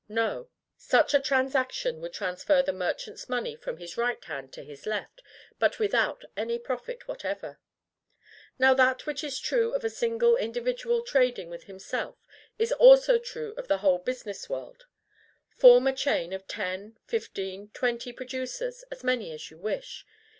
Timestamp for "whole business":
13.77-14.49